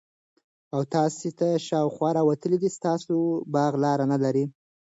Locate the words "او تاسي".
0.73-1.29